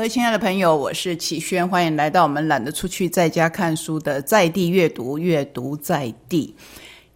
[0.00, 6.56] 各位亲爱的朋友，我是启轩，欢迎来到我们懒得出去在家看书的在地阅读，阅读在地。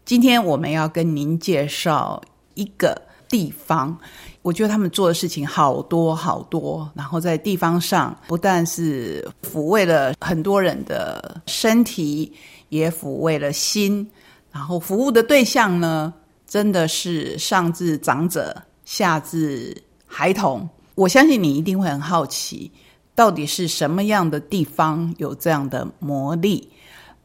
[0.04, 2.20] 今天我们要跟您介绍
[2.52, 2.94] 一个
[3.26, 3.98] 地方，
[4.42, 12.30] 我觉得他们做的事情好多好多，然后在地方上不但是抚慰了很多人的身体，
[12.68, 14.06] 也抚慰了心，
[14.52, 16.12] 然后服务的对象呢，
[16.46, 18.54] 真的是上至长者，
[18.84, 19.74] 下至
[20.06, 20.68] 孩童。
[20.94, 22.70] 我相信你一定会很好奇，
[23.14, 26.68] 到底是什么样的地方有这样的魔力？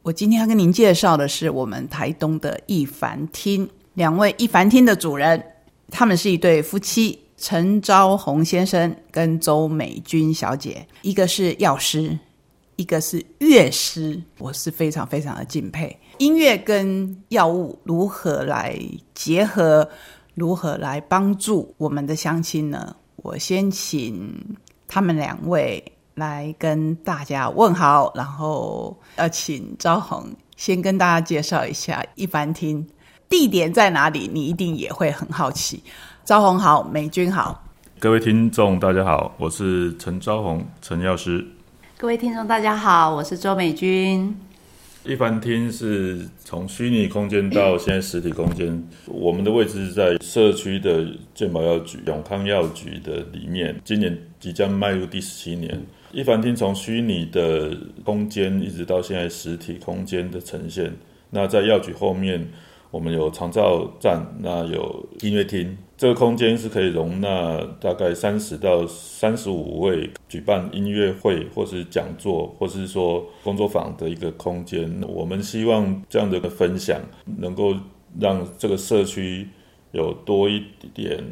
[0.01, 5.43] 我今天要跟您介绍的是我们台东的一凡厅，两位一凡厅的主人，
[5.91, 12.17] 他们是一对夫妻，陈昭宏先生跟周美君小姐，一个是药师，
[12.75, 15.95] 一个是乐师，我是非常非常的敬佩。
[16.17, 18.79] 音乐跟药物如何来
[19.13, 19.87] 结合，
[20.33, 22.95] 如何来帮助我们的乡亲呢？
[23.23, 25.83] 我先请他们两位
[26.15, 32.87] 来跟大家问好，然后要请招红先跟大家介绍一下一凡厅
[33.27, 35.83] 地点在哪里，你一定也会很好奇。
[36.25, 37.63] 招红好，美君好，
[37.99, 41.45] 各位听众大家好，我是陈招红陈药师。
[41.97, 44.48] 各位听众大家好，我是周美君。
[45.09, 51.03] 一凡厅是从虚拟空间到现在实体空间，我们的位置是在社区的
[51.33, 53.75] 健保药局永康药局的里面。
[53.83, 55.81] 今年即将迈入第十七年，
[56.11, 60.93] 一凡厅从虚拟的空间一直到现在实体空间的呈现。
[61.31, 62.47] 那在药局后面。
[62.91, 74.91] 我们有长照站，那有音乐厅，这个空间是可以容纳大概三十到三十五位举办音乐会，或是讲座，或是说工作坊的一个空间。
[75.07, 76.99] 我们希望这样的一个分享，
[77.37, 77.75] 能够
[78.19, 79.47] 让这个社区
[79.91, 80.63] 有多一
[80.93, 81.23] 点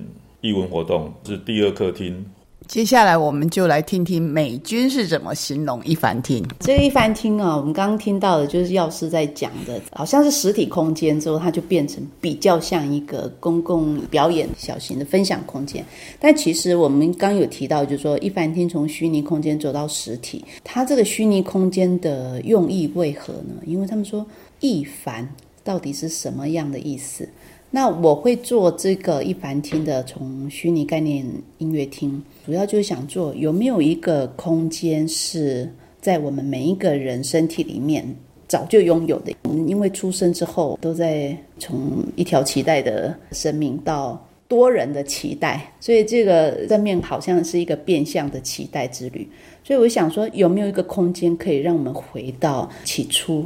[0.42, 2.24] 艺文活动，是第二客厅。
[2.68, 6.46] 接下来我们就来听听美军是怎么形容一凡厅。
[6.60, 15.84] 这个一凡厅啊，我们刚刚听到的就是药师在讲的，好像是实体空间之后，它就变成比较像一个公共表演小型的分享空间。
[16.20, 23.56] 但其实我们刚有提到，就是说一凡厅从虚拟空间走到实体，它这个虚拟空间的用意为何呢？
[23.66, 24.26] 因为他们说
[24.60, 25.26] 一凡
[25.64, 27.28] 到底是什么样的意思？
[27.70, 31.26] 那我会做这个一凡厅的从虚拟概念
[31.58, 35.70] 音乐厅，主要就是想做有没有一个空间是
[36.00, 38.16] 在我们每一个人身体里面
[38.48, 39.34] 早就拥有的。
[39.68, 49.28] 因为出生之后都在从一条脐带的生命到多人的脐带，所以这个正面好像是一个变相的脐带之旅。
[49.62, 53.46] 所以我想说，有没有一个空间可以让我们回到起初？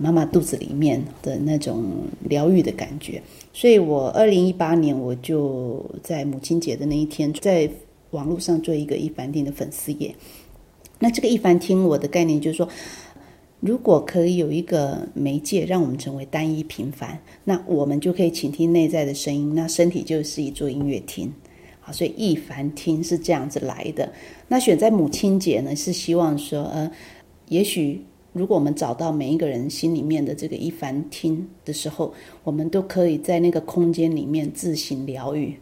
[0.00, 1.84] 妈妈肚子里面的那种
[2.28, 3.22] 疗愈的感觉，
[3.52, 7.70] 所以我二零一八年我就在母亲节的那一天，在
[8.10, 10.14] 网络上做一个一凡厅的粉丝页。
[10.98, 12.68] 那这个一凡厅，我的概念就是说，
[13.60, 21.32] 如果可以有一个媒介，让我们成为单一平凡，那我们就可以倾听内在的声音，那身体就是一座音乐厅。
[21.80, 24.12] 好，所以一凡厅是这样子来的。
[24.48, 26.90] 那选在母亲节呢，是希望说，呃，
[27.48, 28.02] 也许。
[28.32, 32.14] 如果我们找到每一个人心里面的这个一凡厅的时候，
[32.44, 35.54] 我们都可以在那个空间里面自行疗愈。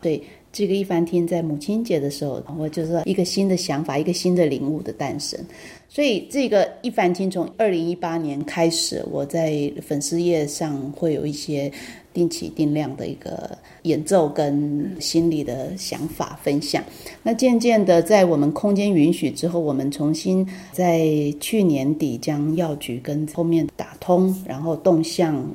[0.00, 0.22] 对
[0.52, 5.38] 这个一凡厅，在母亲节的时候，我就是一个新的想法，一个新的领悟的诞生。
[5.88, 11.70] 所以这个一凡厅从二零一八年开始，我在粉丝页上会有一些。
[12.12, 16.82] 定期定量的一个演奏跟心理的想法分享，
[17.22, 21.06] 那渐渐的在我们空间允许之后，我们重新在
[21.38, 25.48] 去年底将药局跟后面打通，然后动向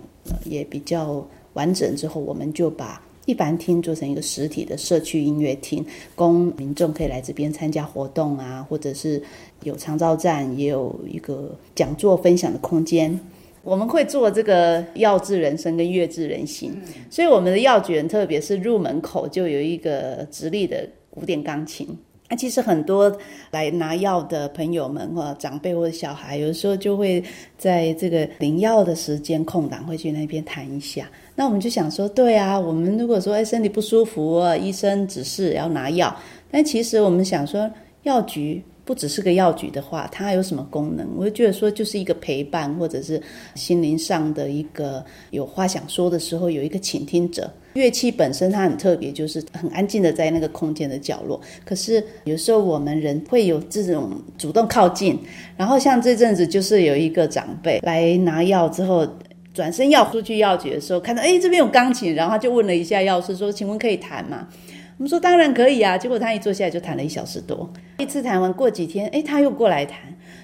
[0.46, 5.86] 也比较完整之后，我们就把一般厅做成一个实体的社区音乐厅，
[6.16, 9.22] 供民众可以来这边参加活动啊，或者是
[9.63, 13.19] 有长照站，也有一个讲座分享的空间。
[13.63, 16.72] 我们会做这个药治人生跟乐治人心，
[17.10, 21.88] 所以我们的药局很特别，是入门口就有一个直立的古典钢琴。
[22.27, 23.16] 那其实很多
[23.51, 27.24] 来拿药的朋友们或长辈或者小孩，有时候就会
[27.57, 31.10] 在这个领药的时间空档会去那边弹一下。
[31.36, 36.16] 那我们就想说，对啊，我们如果说哎身体不舒服，医生指示要拿药，
[36.50, 37.70] 但其实我们想说
[38.04, 38.64] 药局。
[38.86, 41.08] 不只是个药局的话，它有什么功能？
[41.18, 43.20] 我就觉得说，就是一个陪伴，或者是
[43.56, 47.52] 心灵上的一个有话想说的时候，有一个倾听者。
[47.74, 51.42] 乐器本身它很特别，就是很安静的在那个空间的角落。
[51.66, 55.18] 可是有时候我们人会有这种主动靠近，
[55.58, 59.04] 然后像这阵子就是有一个长辈来拿药之后，
[59.56, 64.48] 转身要出去药局的时候，看到哎这边有钢琴，然后他就问了一下药师说：“请问可以弹吗？”
[64.98, 65.98] 我们说当然可以啊。
[65.98, 69.98] 结果他一坐下来就弹了一小时多，一次弹完过几天，哎，他又过来弹。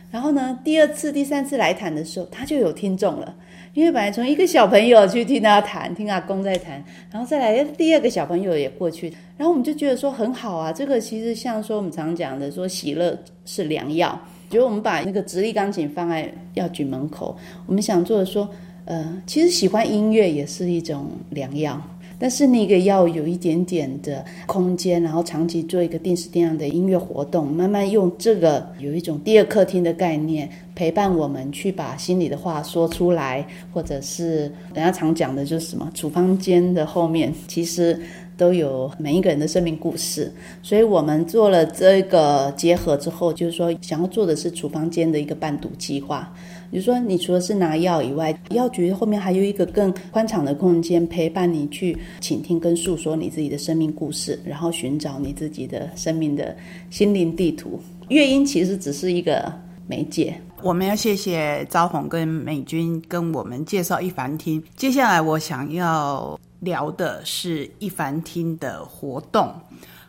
[0.09, 3.35] 然后呢，第二次、第三次来弹的时候，他就有听众了。
[3.73, 10.73] 因为本来从一个小朋友去听他弹，听阿公在弹，然后再来第二个小朋友也过去，然后我们就觉得说很好啊。
[10.73, 14.19] 这个其实像说我们常讲的，说喜乐是良药。
[14.49, 18.49] 觉得我们把那个直立钢琴放在药局门口，我们想做的说，
[18.85, 21.81] 呃，其实喜欢音乐也是一种良药。
[22.19, 33.43] 但是那个要有一点点的空间，然后长期做一个定时定量的音乐活动，慢慢用这个有一种第二客厅的概念陪伴我们去把心里的话说出来，
[33.73, 34.41] 或者是
[34.71, 37.99] 人家常讲的就是什么处方间的后面其实
[38.41, 40.33] 都有每一个人的生命故事，
[40.63, 46.33] 所以我们做了这个结合之后，就是说想要做的是处方间的一个伴读计划。
[46.71, 56.57] 比如说，你除了是拿药以外，药局后面还有一个更宽敞的空间，陪伴你去倾听跟诉说你自己的生命故事，然后寻找你自己的生命的
[56.89, 57.79] 心灵地图。
[58.07, 59.53] 乐音其实只是一个
[59.85, 60.33] 媒介。
[60.63, 64.63] 我们要谢谢招红跟美军跟我们介绍一凡听。
[64.75, 69.53] 接下来我想要聊的是一凡厅的活动。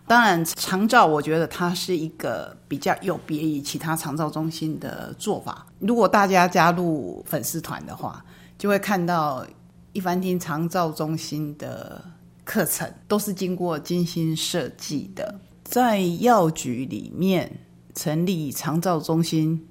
[0.07, 5.67] 当然，长照我觉得它是一个比较有别于其他长照中心的做法。
[5.79, 8.25] 如果大家加入粉丝团的话，
[8.59, 9.47] 就会看到
[9.93, 12.05] 一凡厅长照中心的
[12.45, 15.35] 课程都是经过精心设计的。
[15.65, 17.51] 在药局里面
[17.95, 19.67] 成立长照中心，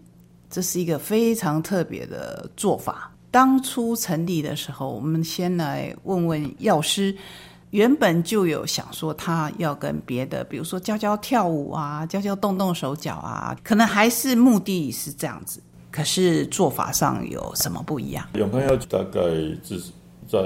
[0.49, 3.10] 这是一个非常特别的做法。
[3.31, 7.15] 当初成立的时候，我们先来问问药师。
[7.71, 15.61] 原本就有想说他要跟别的，比如说教教跳舞啊，教教动动手脚啊，可能还是目的是这样子。
[15.89, 18.27] 可是做法上有什么不一样？
[18.33, 19.21] 永康药局大概
[19.63, 19.81] 是
[20.27, 20.37] 在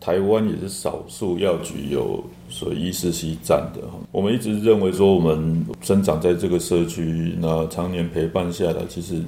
[0.00, 3.98] 台湾也是少数药局有所医师西站的哈。
[4.10, 9.22] 我们一直认为说，我们生长在这个社区，那常年陪伴下来，其实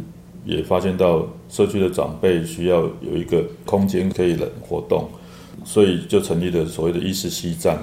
[0.47, 5.07] 也发现到社区的长辈需要有一个空间可以人活动。
[5.65, 7.77] 所以就成立了所谓的意识西站。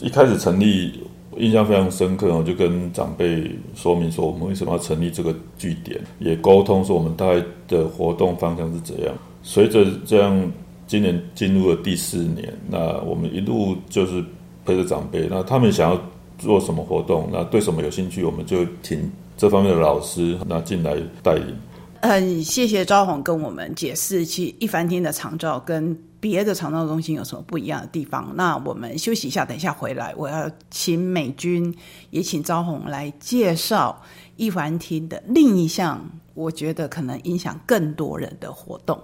[0.00, 1.00] 一开始成立，
[1.36, 9.12] 印象非常深刻我就跟长辈说明说，我们为什么要成立这个据点，也沟通说我们大概的活动方向是怎样。
[9.42, 10.50] 随着这样，
[10.86, 14.24] 今年进入了第四年，那我们一路就是
[14.64, 16.00] 陪着长辈，那他们想要
[16.38, 21.54] 做什么活动，那对什么有兴趣，我们就请这方面的老师那进来带领。
[22.02, 28.32] 很谢谢招红跟我们解释，去一凡厅的长照跟别的长照中心有什么不一样的地方。
[28.34, 31.74] 那我们休息一下，等一下回来，我要请美军
[32.10, 34.00] 也请招红来介绍
[34.36, 36.02] 一凡厅的另一项，
[36.34, 38.98] 我觉得可能影响更多人的活动。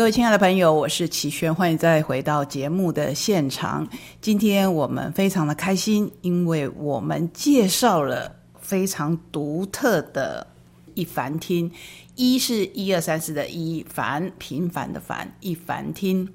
[0.00, 3.86] 各位亲爱的朋友，我是齐轩，欢迎再回到节目的现场。
[4.22, 10.46] 今天我们非常的开心，因为我们介绍了非常独特的
[10.94, 11.70] 一凡厅，
[12.14, 16.26] 一是一二三四的一凡平凡的凡一凡厅，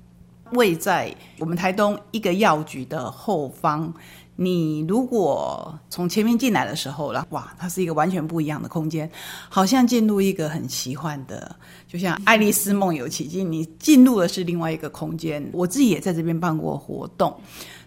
[0.51, 3.91] 位在我们台东一个药局的后方。
[4.37, 9.09] 你如果从前面进来的时候了，哇，它是一个完全不一样的空间，
[9.47, 11.55] 好像进入一个很奇幻的，
[11.87, 15.47] 就像《爱丽丝梦游奇境》，你进入的是另外一个空间。
[15.53, 17.33] 我自己也在这边办过活动。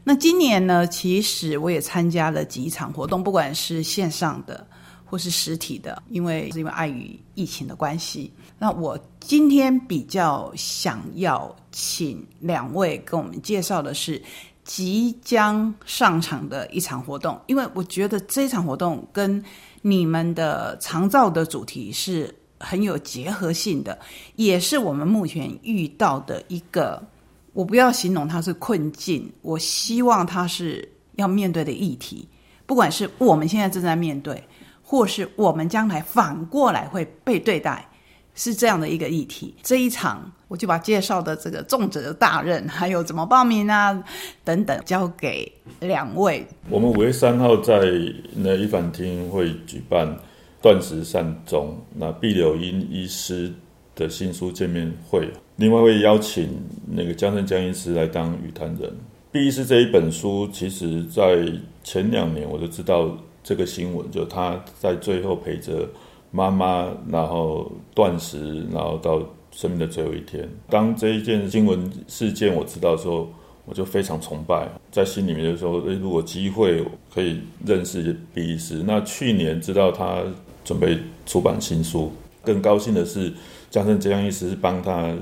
[0.03, 4.67] 那今年呢，其实我也参加了几场活动，不管是线上的
[5.05, 8.33] 或是实体的，因为是因为碍于疫情的关系。
[8.59, 14.23] 那我今天比较想要请两位跟我们介绍的是。
[14.69, 19.43] 即将上场的一场活动，因为我觉得这场活动跟
[19.81, 23.99] 你们的长照的主题是很有结合性的，
[24.37, 27.03] 也是我们目前遇到的一个，
[27.55, 32.29] 我不要形容它是困境，我希望它是要面对的议题，
[32.67, 34.45] 不管是我们现在正在面对，
[34.83, 37.88] 或是我们将来反过来会被对待，
[38.39, 39.53] 是这样的一个议题。
[39.63, 44.03] 这一场我就把介绍的这个重责大任，还有怎么报名啊
[44.45, 46.47] 等等，交给两位。
[46.71, 47.83] 我们五月三号在
[48.37, 50.17] 那一凡厅会举办
[50.63, 53.53] 断食善终，那毕柳英医师
[53.97, 56.49] 的新书见面会，另外会邀请
[56.87, 58.91] 那个江胜江医师来当语谈人。
[59.33, 61.45] 毕医师这一本书，其实在
[61.83, 65.87] 前两年我就知道这个新闻，就他在最后陪着
[66.31, 70.49] 妈妈，然后断食，然后到生命的最后一天。
[70.69, 73.29] 当这一件新闻事件我知道的时候，
[73.65, 80.23] 我就非常崇拜，在心里面就说：诶，如果机会可以认识毕医师，那去年知道他
[80.65, 83.33] 准备出版新书，更高兴的是
[83.71, 85.15] 江胜江医师帮他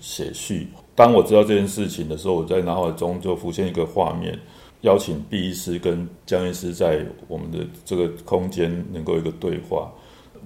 [0.00, 0.68] 写序。
[0.94, 4.38] 当我知道这件事情的时候，我在脑海中就浮现一个画面，
[4.82, 9.90] 邀请毕医师跟江医师在我们的这个空间能够一个对话。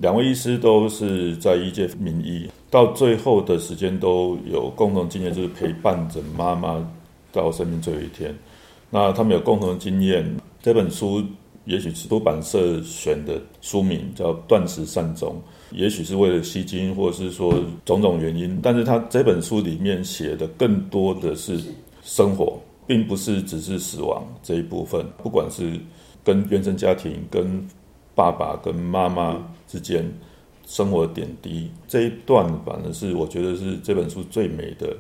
[0.01, 6.87] 两位医师都是在医界名医，到最后的时间都有共同经验，就是陪伴着妈妈
[7.33, 8.35] 到生命最后一天。
[8.91, 10.25] 那他们有共同经验，
[10.63, 11.23] 这本书
[11.65, 15.31] 也许是出版社选的书名叫《断食善终》。
[15.77, 17.53] 也许是为了吸金，或者是说
[17.85, 21.59] 种种原因，但是他这本书里面写的更多的是
[22.05, 25.05] 生活，并不是只是死亡这一部分。
[25.23, 25.73] 不管是
[26.23, 27.67] 跟原生家庭、跟
[28.17, 30.13] 爸爸、跟妈妈之间
[30.67, 34.97] 生活点滴这一段，反正是我觉得是这本书最美的。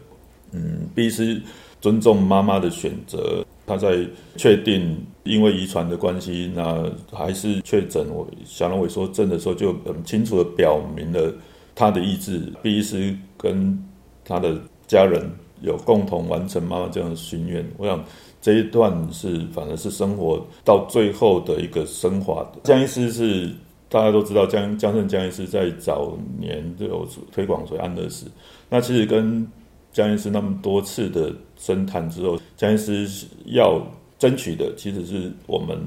[0.53, 1.43] 嗯，必须
[1.81, 3.45] 尊重妈妈的选择。
[3.67, 4.07] 他在
[4.37, 11.35] 确定因为遗传的关系，那还是确诊我小脑萎缩症的时候，就很清楚的表明了
[11.75, 12.53] 他的意志。
[12.63, 13.77] 必须跟
[14.25, 14.57] 他的
[14.87, 15.29] 家人
[15.61, 17.65] 有共同完成妈妈这样的心愿。
[17.79, 18.03] 我想
[18.41, 22.47] 这一段是反而是生活到最后的一个升华。
[22.63, 23.51] 江医师是
[23.89, 28.27] 大家都知道，江江胜江医师在早年就有推广所谓安乐死，
[28.69, 29.47] 那其实跟
[29.93, 33.81] 江医师那么多次的深谈之后，江医师要
[34.19, 35.79] 争取的其实是我们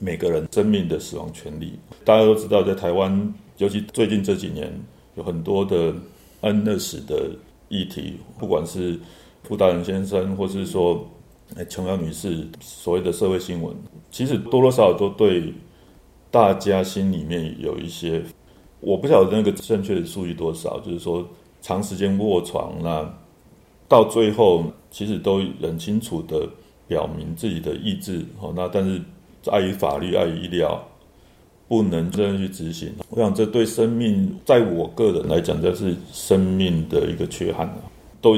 [0.00, 1.72] 每个人生命的死亡权利。
[2.04, 4.72] 大家都知道，在台湾，尤其最近这几年，
[5.14, 5.94] 有很多的
[6.40, 7.30] 安乐死的
[7.68, 8.98] 议题，不管是
[9.42, 11.06] 傅大人先生，或是说
[11.68, 13.74] 琼瑶女士所谓的社会新闻，
[14.10, 15.52] 其实多多少少都对
[16.30, 18.22] 大家心里面有一些，
[18.80, 21.26] 我不晓得那个正确的数据多少，就是说
[21.60, 23.14] 长时间卧床那。
[23.90, 26.46] 到最后，其实都很清楚的
[26.86, 28.22] 表明自己的意志。
[28.38, 29.00] 好，那但是
[29.50, 30.86] 碍于法律、碍于医疗，
[31.68, 32.90] 不能这样去执行。
[33.10, 37.78] 我想，这对生命，在我个人来讲，这是生命的一个缺憾啊。
[38.20, 38.36] 都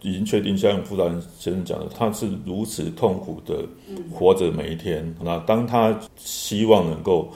[0.00, 3.64] 已经确定，像傅达人先生讲的，他是如此痛苦的
[4.12, 5.14] 活着每一天。
[5.22, 7.30] 那当他希望能够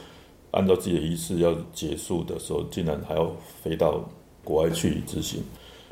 [0.51, 3.31] 按照自己的仪式要结束的时候，竟然还要
[3.63, 4.05] 飞到
[4.43, 5.41] 国外去执行。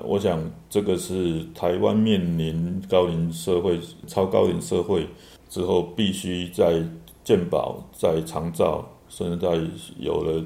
[0.03, 5.07] 我想，这个是台湾面临高龄社会、超高龄社会
[5.49, 6.83] 之后，必须在
[7.23, 8.85] 健保、在长照，
[9.17, 9.61] 甚至在
[9.99, 10.45] 有了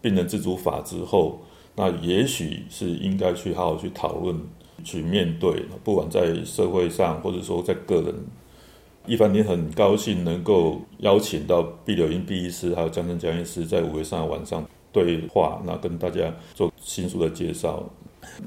[0.00, 1.40] 病人自主法之后，
[1.74, 4.40] 那也许是应该去好好去讨论、
[4.84, 5.64] 去面对。
[5.82, 8.14] 不管在社会上，或者说在个人，
[9.06, 17.82] 一凡，你很高兴能够邀请到毕柳英毕医师，还有江正江医师，在五月三号晚上对话，那跟大家做新书的介绍。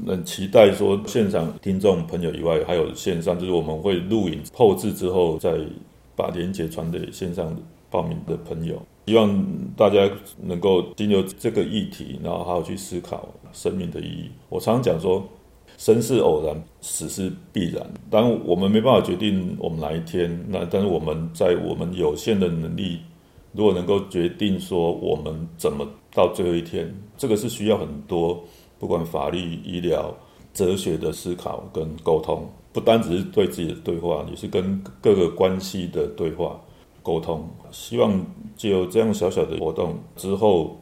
[0.06, 5.58] 那期待说现场听众朋友以外，还有线上，就是我们会录影后置之后，再
[6.16, 7.56] 把连接传给线上
[7.90, 8.82] 报名的朋友。
[9.10, 9.44] 希望
[9.76, 10.08] 大家
[10.40, 14.30] 能够经由这个议题，然后好好去思考生命的意义。
[14.50, 15.28] 我常常讲说，
[15.80, 17.84] 生是偶然，死是必然。
[18.08, 23.00] 当，我们没办法决定我们哪一天，那但是我们在我们有限的能力，
[23.52, 28.40] 如果能够决定说我们怎么到最后一天，这个是需要很多。
[28.78, 30.16] 不管法律、医疗、
[30.54, 36.62] 哲学的思考跟沟通，不单只是对自己的对话，也是跟各个关系的对话
[37.10, 37.44] 沟通。
[37.72, 38.24] 希望
[38.56, 40.78] 就有这样小小的活动之后，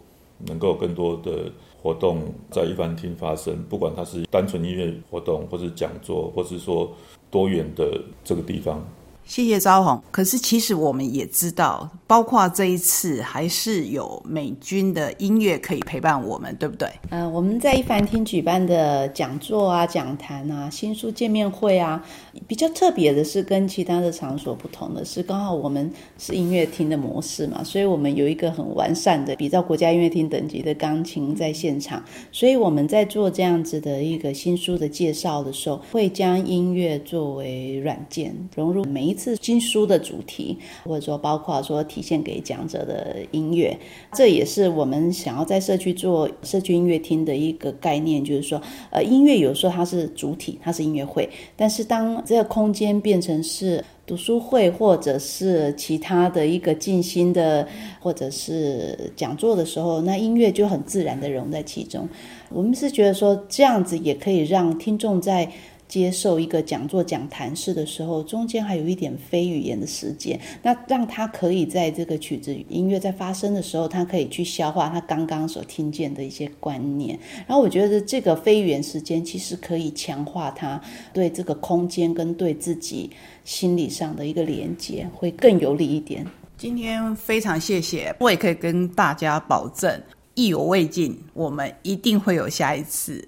[0.46, 1.50] 能够更多的
[1.82, 3.64] 活动在一凡厅发生。
[3.70, 6.92] 不管它是单纯音乐活动，或是讲座，或是说
[7.32, 8.86] 多元的这个地方。
[9.28, 10.02] 谢谢招红。
[10.10, 16.90] 可是其实我们也知道，包括这一次还是有美军的音乐可以陪伴我们，对不对？
[17.10, 22.02] 嗯，我们在一凡厅举办的讲座啊、讲坛啊、新书见面会啊，
[22.48, 39.17] 比较特别的是跟其他的场所不同的是，刚好我们是音乐厅的模式嘛，所以我们有一个很完善的，比照国家音乐厅等级的钢琴在现场，所以我们在做这样子的一个新书的介绍的时候，会将音乐作为软件融入每一。
[39.18, 43.78] 次新书的主题，或者说包括说体现给讲者的音乐，
[44.14, 57.68] 这也是我们想要在社区做社区音乐厅的一个概念，就是说，呃，音乐有时候它是主体，它是音乐会，但是当这个空间变成是读书会或者是其他的一个静心的
[58.00, 62.08] 或者是讲座的时候，那音乐就很自然的融在其中。
[62.50, 65.52] 我们是觉得说这样子也可以让听众在。
[65.88, 77.18] 接受一个讲座、讲谈式的时候，中间还有一点非语言的时间，那让他可以在这个曲子、音乐在发生的时候，他可以去消化他刚刚所听见的一些观念。
[77.48, 80.82] 然后我觉得这个非语言时间其实可以强化他
[81.14, 83.10] 对这个空间跟对自己
[83.44, 86.26] 心理上的一个连接，会更有利一点。
[86.58, 90.02] 今天非常谢谢，我也可以跟大家保证，
[90.34, 93.26] 意犹未尽，我们一定会有下一次。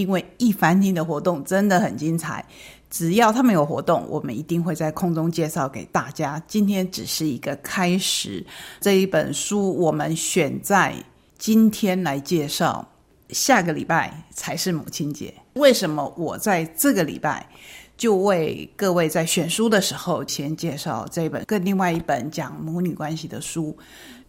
[0.00, 2.44] 因为一凡厅的活动真的很精彩，
[2.88, 6.42] 只要他们有活动，我们一定会在空中介绍给大家。
[6.48, 8.44] 今天只是一个开始，
[8.80, 10.94] 这一本书我们选在
[11.38, 12.88] 今天来介绍，
[13.28, 15.32] 下个礼拜才是母亲节。
[15.54, 17.46] 为什么我在这个礼拜
[17.96, 23.76] 就为各位在选书的时候先介绍这一本跟另外一本讲母女关系的书？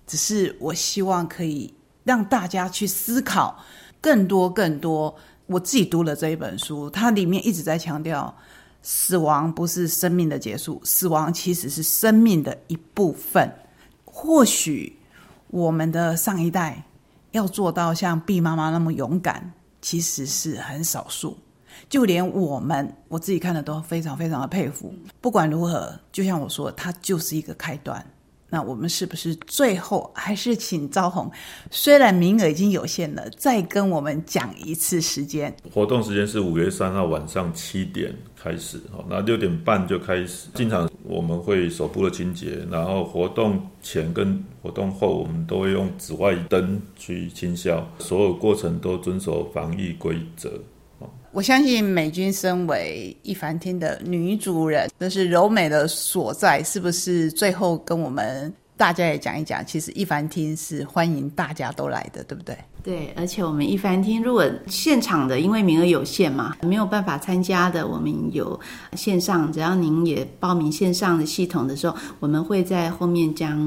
[0.05, 3.57] 只是我希望可以让大家去思考
[4.01, 5.15] 更多更多。
[5.51, 8.33] 我自己读了这一本书，它里面一直在强调，
[8.81, 13.51] 死亡不是生命的结束，死亡其实是生命的一部分。
[14.05, 14.97] 或许
[15.47, 16.83] 我们的上一代
[17.31, 21.37] 要做到像毕妈妈那么勇敢，其实是很少数。
[21.89, 24.93] 就连我们，我自己看的都非常非常的佩服。
[25.19, 28.05] 不管如何，就像我说，它就是一个开端。
[28.51, 31.31] 那我们是不是最后还是请赵红？
[31.71, 35.55] 虽然名额已经有限了，再跟我们讲一次时间。
[35.73, 40.49] 活动时间是五月三号晚上七点开始，好，那六点半就开始。
[40.53, 50.51] 经常我们会手部的清洁，然后活动前跟活动后，我们都会用紫外灯去清消，所有过程都遵守防疫规则。
[51.33, 57.31] 我相信美军身为一凡厅的女主人，这是柔美的所在，是不是？
[57.31, 62.57] 最后跟我们大家也讲一讲，其实一凡厅是欢迎大家都来的，对不对？
[62.83, 68.59] 对，而且我们一凡厅如果现场的，因为名额有限嘛，没有办法参加的，我们有
[68.97, 73.57] 线上，只要您也报名线上的系统的时候，我们会在后面将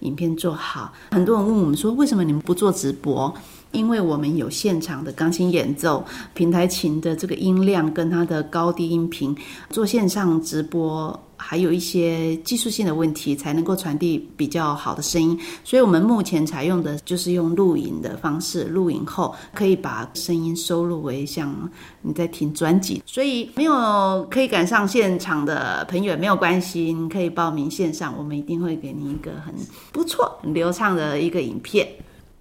[0.00, 0.92] 影片做好。
[1.12, 3.32] 很多人问我们说，为什么你们不做直播？
[3.72, 9.36] 因为我们有现场的钢琴演奏，平台琴的这个音量跟它的高低音频，
[9.70, 15.38] 做线上直播还有一些技术性的问题，才能够传递比较好的声音。
[15.62, 21.54] 所以我们目前采用的就是用录影的方式，录影后可以把声音收录为像
[22.00, 23.02] 你在听专辑。
[23.04, 29.54] 所以没有可以赶上现场的朋友没有关系，你可以报名线上，我们一定会给你一个很
[29.92, 31.86] 不错、很流畅的一个影片。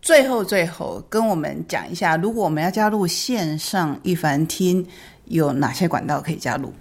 [0.06, 4.86] 最后，最后跟我们讲一下，如果我们要加入线上一凡厅，
[5.26, 6.72] 有哪些管道可以加入？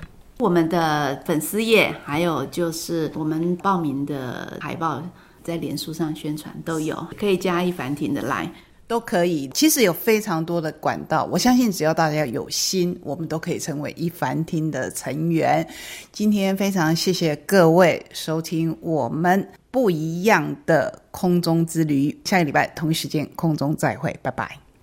[0.40, 5.02] 我们的粉丝页，还有就是我们报名的海报，
[5.42, 8.46] 在脸书上宣传都有，可以加一凡厅的来。
[8.94, 11.28] 都可以，其实有非常多的管道。
[11.32, 15.66] 我相信，只要大家有心，我们都可以成为一凡厅的成员。
[16.12, 24.63] 今天非常谢谢各位收听我们不一样的空中之旅，下个礼拜同一时间空中再会，拜拜。